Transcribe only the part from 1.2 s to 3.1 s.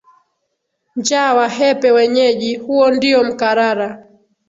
wahepe wenyeji, huo